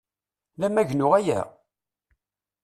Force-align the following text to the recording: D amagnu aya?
D 0.59 0.61
amagnu 0.67 1.07
aya? 1.19 1.39